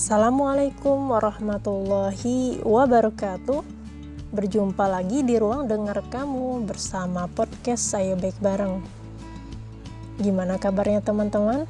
Assalamualaikum 0.00 1.12
warahmatullahi 1.12 2.64
wabarakatuh. 2.64 3.60
Berjumpa 4.32 4.88
lagi 4.88 5.20
di 5.20 5.36
ruang 5.36 5.68
dengar 5.68 6.00
kamu 6.08 6.64
bersama 6.64 7.28
podcast 7.28 7.84
saya 7.84 8.16
baik 8.16 8.32
bareng. 8.40 8.80
Gimana 10.16 10.56
kabarnya 10.56 11.04
teman-teman? 11.04 11.68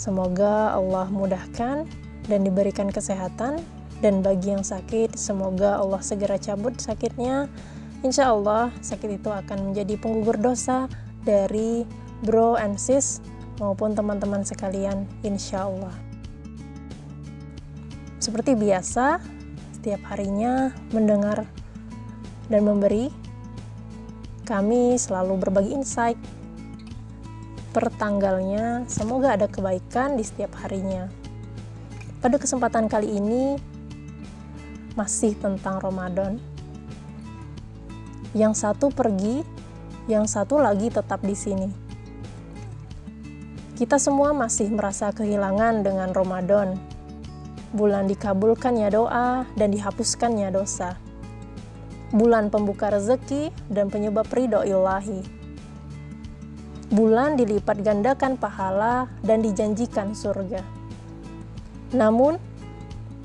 Semoga 0.00 0.72
Allah 0.72 1.12
mudahkan 1.12 1.84
dan 2.24 2.40
diberikan 2.40 2.88
kesehatan 2.88 3.60
dan 4.00 4.24
bagi 4.24 4.56
yang 4.56 4.64
sakit 4.64 5.12
semoga 5.12 5.76
Allah 5.76 6.00
segera 6.00 6.40
cabut 6.40 6.80
sakitnya. 6.80 7.52
Insya 8.00 8.32
Allah 8.32 8.72
sakit 8.80 9.20
itu 9.20 9.28
akan 9.28 9.76
menjadi 9.76 10.00
penggugur 10.00 10.40
dosa 10.40 10.88
dari 11.20 11.84
bro 12.24 12.56
and 12.56 12.80
sis 12.80 13.20
maupun 13.60 13.92
teman-teman 13.92 14.40
sekalian 14.40 15.04
insya 15.20 15.68
Allah. 15.68 16.11
Seperti 18.22 18.54
biasa, 18.54 19.18
setiap 19.74 20.14
harinya 20.14 20.70
mendengar 20.94 21.42
dan 22.46 22.62
memberi, 22.62 23.10
kami 24.46 24.94
selalu 24.94 25.42
berbagi 25.42 25.74
insight 25.74 26.14
per 27.74 27.90
tanggalnya. 27.98 28.86
Semoga 28.86 29.34
ada 29.34 29.50
kebaikan 29.50 30.14
di 30.14 30.22
setiap 30.22 30.54
harinya. 30.62 31.10
Pada 32.22 32.38
kesempatan 32.38 32.86
kali 32.86 33.10
ini, 33.10 33.58
masih 34.94 35.34
tentang 35.42 35.82
Ramadan. 35.82 36.38
Yang 38.38 38.62
satu 38.62 38.94
pergi, 38.94 39.42
yang 40.06 40.30
satu 40.30 40.62
lagi 40.62 40.94
tetap 40.94 41.26
di 41.26 41.34
sini. 41.34 41.74
Kita 43.74 43.98
semua 43.98 44.30
masih 44.30 44.70
merasa 44.70 45.10
kehilangan 45.10 45.82
dengan 45.82 46.14
Ramadan 46.14 47.01
bulan 47.72 48.04
dikabulkannya 48.04 48.88
doa 48.92 49.48
dan 49.56 49.68
dihapuskannya 49.72 50.52
dosa. 50.52 51.00
Bulan 52.12 52.52
pembuka 52.52 52.92
rezeki 52.92 53.48
dan 53.72 53.88
penyebab 53.88 54.28
ridho 54.28 54.60
ilahi. 54.60 55.24
Bulan 56.92 57.40
dilipat 57.40 57.80
gandakan 57.80 58.36
pahala 58.36 59.08
dan 59.24 59.40
dijanjikan 59.40 60.12
surga. 60.12 60.60
Namun, 61.96 62.36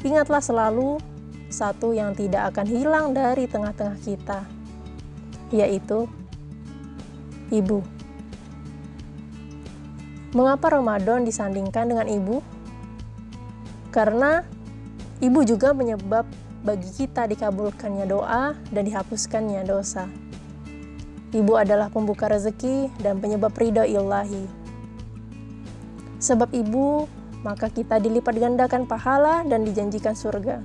ingatlah 0.08 0.40
selalu 0.40 1.04
satu 1.52 1.92
yang 1.92 2.16
tidak 2.16 2.56
akan 2.56 2.68
hilang 2.68 3.06
dari 3.12 3.44
tengah-tengah 3.44 4.00
kita, 4.00 4.48
yaitu 5.52 6.08
ibu. 7.52 7.84
Mengapa 10.32 10.80
Ramadan 10.80 11.28
disandingkan 11.28 11.92
dengan 11.92 12.08
ibu? 12.08 12.40
Karena 13.98 14.46
ibu 15.26 15.42
juga 15.42 15.74
menyebab 15.74 16.30
bagi 16.62 16.86
kita 16.94 17.26
dikabulkannya 17.26 18.06
doa 18.06 18.54
dan 18.70 18.86
dihapuskannya 18.86 19.66
dosa. 19.66 20.06
Ibu 21.34 21.58
adalah 21.58 21.90
pembuka 21.90 22.30
rezeki 22.30 22.94
dan 23.02 23.18
penyebab 23.18 23.58
ridho 23.58 23.82
ilahi. 23.82 24.46
Sebab 26.22 26.54
ibu, 26.54 27.10
maka 27.42 27.74
kita 27.74 27.98
dilipat 27.98 28.38
gandakan 28.38 28.86
pahala 28.86 29.42
dan 29.50 29.66
dijanjikan 29.66 30.14
surga. 30.14 30.62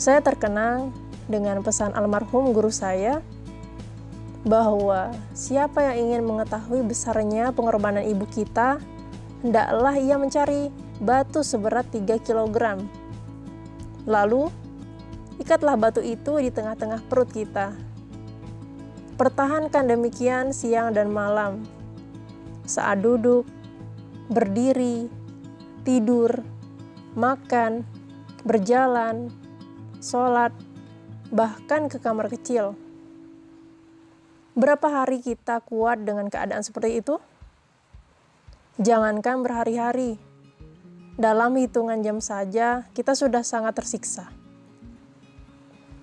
Saya 0.00 0.24
terkenang 0.24 0.96
dengan 1.28 1.60
pesan 1.60 1.92
almarhum 1.92 2.56
guru 2.56 2.72
saya 2.72 3.20
bahwa 4.48 5.12
siapa 5.36 5.92
yang 5.92 6.08
ingin 6.08 6.22
mengetahui 6.24 6.80
besarnya 6.88 7.52
pengorbanan 7.52 8.04
ibu 8.04 8.24
kita, 8.32 8.80
hendaklah 9.44 9.96
ia 9.96 10.16
mencari 10.16 10.83
batu 11.02 11.42
seberat 11.42 11.90
3 11.90 12.20
kg. 12.22 12.82
Lalu, 14.04 14.52
ikatlah 15.40 15.74
batu 15.74 16.04
itu 16.04 16.38
di 16.38 16.50
tengah-tengah 16.52 17.02
perut 17.08 17.30
kita. 17.32 17.74
Pertahankan 19.14 19.86
demikian 19.86 20.50
siang 20.50 20.90
dan 20.90 21.10
malam. 21.10 21.62
Saat 22.66 23.02
duduk, 23.06 23.46
berdiri, 24.30 25.06
tidur, 25.86 26.42
makan, 27.14 27.86
berjalan, 28.42 29.30
sholat, 30.02 30.50
bahkan 31.30 31.86
ke 31.86 32.02
kamar 32.02 32.26
kecil. 32.28 32.74
Berapa 34.54 35.02
hari 35.02 35.18
kita 35.18 35.58
kuat 35.66 36.06
dengan 36.06 36.30
keadaan 36.30 36.62
seperti 36.62 37.02
itu? 37.02 37.18
Jangankan 38.78 39.46
berhari-hari, 39.46 40.18
dalam 41.14 41.54
hitungan 41.54 42.02
jam 42.02 42.18
saja 42.18 42.90
kita 42.90 43.14
sudah 43.14 43.46
sangat 43.46 43.78
tersiksa. 43.78 44.30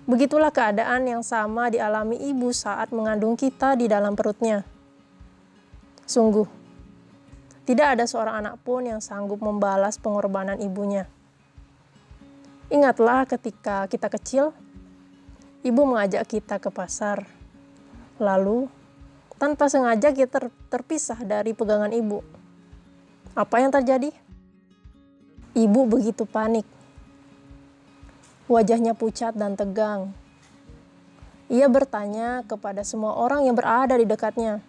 Begitulah 0.08 0.50
keadaan 0.50 1.06
yang 1.06 1.22
sama 1.22 1.70
dialami 1.70 2.18
ibu 2.18 2.50
saat 2.50 2.90
mengandung 2.90 3.38
kita 3.38 3.78
di 3.78 3.86
dalam 3.86 4.18
perutnya. 4.18 4.66
Sungguh, 6.08 6.44
tidak 7.62 7.94
ada 7.94 8.04
seorang 8.10 8.42
anak 8.42 8.54
pun 8.66 8.82
yang 8.82 8.98
sanggup 8.98 9.38
membalas 9.38 10.02
pengorbanan 10.02 10.58
ibunya. 10.58 11.06
Ingatlah 12.72 13.28
ketika 13.28 13.86
kita 13.86 14.10
kecil, 14.10 14.50
ibu 15.62 15.82
mengajak 15.86 16.26
kita 16.26 16.58
ke 16.58 16.72
pasar. 16.74 17.28
Lalu, 18.18 18.66
tanpa 19.38 19.70
sengaja 19.70 20.10
kita 20.10 20.50
terpisah 20.66 21.20
dari 21.22 21.54
pegangan 21.54 21.94
ibu. 21.94 22.24
Apa 23.38 23.62
yang 23.62 23.70
terjadi? 23.70 24.10
Ibu 25.52 25.84
begitu 25.84 26.24
panik. 26.24 26.64
Wajahnya 28.48 28.96
pucat 28.96 29.36
dan 29.36 29.52
tegang. 29.52 30.16
Ia 31.52 31.68
bertanya 31.68 32.40
kepada 32.48 32.80
semua 32.80 33.12
orang 33.20 33.44
yang 33.44 33.52
berada 33.52 33.92
di 34.00 34.08
dekatnya. 34.08 34.64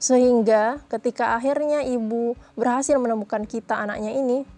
Sehingga 0.00 0.80
ketika 0.88 1.36
akhirnya 1.36 1.84
ibu 1.84 2.40
berhasil 2.56 2.96
menemukan 2.96 3.44
kita 3.44 3.76
anaknya 3.76 4.16
ini, 4.16 4.48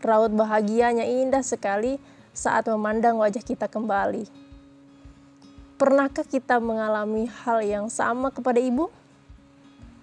raut 0.00 0.32
bahagianya 0.32 1.04
indah 1.04 1.44
sekali 1.44 2.00
saat 2.32 2.72
memandang 2.72 3.20
wajah 3.20 3.44
kita 3.44 3.68
kembali. 3.68 4.24
Pernahkah 5.76 6.24
kita 6.24 6.56
mengalami 6.56 7.28
hal 7.44 7.60
yang 7.60 7.92
sama 7.92 8.32
kepada 8.32 8.56
ibu? 8.64 8.88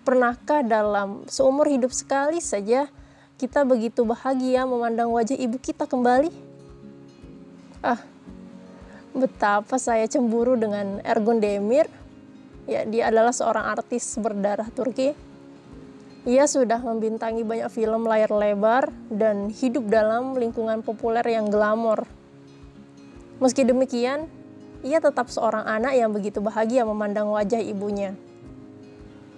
Pernahkah 0.05 0.61
dalam 0.61 1.25
seumur 1.25 1.65
hidup 1.65 1.89
sekali 1.89 2.37
saja 2.37 2.85
kita 3.35 3.67
begitu 3.67 4.07
bahagia 4.07 4.63
memandang 4.63 5.11
wajah 5.11 5.35
ibu 5.35 5.59
kita 5.59 5.83
kembali. 5.83 6.31
Ah, 7.83 7.99
betapa 9.11 9.75
saya 9.75 10.07
cemburu 10.07 10.55
dengan 10.55 11.03
Ergun 11.03 11.43
Demir. 11.43 11.91
Ya, 12.65 12.87
dia 12.87 13.13
adalah 13.13 13.35
seorang 13.35 13.75
artis 13.77 14.17
berdarah 14.17 14.65
Turki. 14.71 15.13
Ia 16.25 16.49
sudah 16.49 16.81
membintangi 16.81 17.45
banyak 17.45 17.69
film 17.69 18.09
layar 18.09 18.33
lebar 18.33 18.89
dan 19.13 19.53
hidup 19.53 19.85
dalam 19.85 20.33
lingkungan 20.33 20.81
populer 20.81 21.21
yang 21.21 21.53
glamor. 21.53 22.09
Meski 23.37 23.61
demikian, 23.61 24.25
ia 24.81 24.97
tetap 24.97 25.29
seorang 25.29 25.69
anak 25.69 25.93
yang 25.93 26.09
begitu 26.09 26.41
bahagia 26.41 26.81
memandang 26.81 27.29
wajah 27.29 27.61
ibunya. 27.61 28.17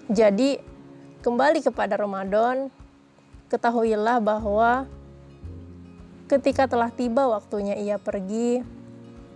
Jadi, 0.08 0.64
kembali 1.20 1.60
kepada 1.60 2.00
Ramadan, 2.00 2.72
ketahuilah 3.48 4.20
bahwa 4.20 4.86
ketika 6.28 6.68
telah 6.68 6.92
tiba 6.92 7.28
waktunya 7.32 7.80
ia 7.80 7.96
pergi, 7.96 8.64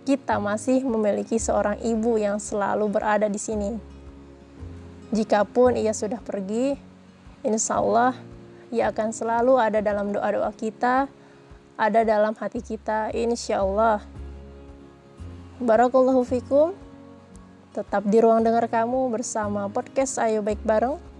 kita 0.04 0.36
masih 0.36 0.84
memiliki 0.84 1.40
seorang 1.40 1.80
ibu 1.80 2.20
yang 2.20 2.36
selalu 2.36 2.92
berada 2.92 3.26
di 3.28 3.40
sini. 3.40 3.72
Jikapun 5.12 5.76
ia 5.76 5.92
sudah 5.96 6.20
pergi, 6.20 6.76
insya 7.44 7.80
Allah 7.80 8.16
ia 8.72 8.88
akan 8.88 9.12
selalu 9.12 9.60
ada 9.60 9.84
dalam 9.84 10.12
doa-doa 10.12 10.52
kita, 10.56 11.08
ada 11.76 12.00
dalam 12.04 12.32
hati 12.36 12.64
kita, 12.64 13.12
insya 13.12 13.60
Allah. 13.60 14.00
Barakallahu 15.60 16.24
fikum. 16.24 16.76
Tetap 17.72 18.04
di 18.04 18.20
ruang 18.20 18.44
dengar 18.44 18.68
kamu 18.68 19.08
bersama 19.08 19.64
podcast 19.72 20.20
Ayo 20.20 20.44
Baik 20.44 20.60
Bareng 20.60 21.11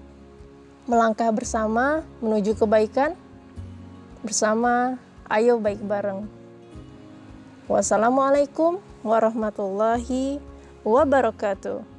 melangkah 0.87 1.31
bersama 1.31 2.03
menuju 2.19 2.59
kebaikan 2.59 3.15
bersama 4.23 4.99
ayo 5.31 5.59
baik 5.59 5.83
bareng. 5.83 6.27
Wassalamualaikum 7.71 8.83
warahmatullahi 9.07 10.43
wabarakatuh. 10.83 11.92